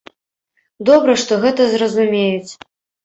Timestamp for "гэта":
1.43-1.67